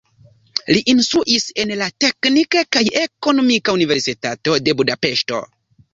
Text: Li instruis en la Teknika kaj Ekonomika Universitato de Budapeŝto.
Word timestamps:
Li 0.75 0.79
instruis 0.93 1.45
en 1.63 1.73
la 1.83 1.89
Teknika 2.05 2.63
kaj 2.77 2.83
Ekonomika 3.05 3.77
Universitato 3.81 4.57
de 4.69 4.77
Budapeŝto. 4.81 5.45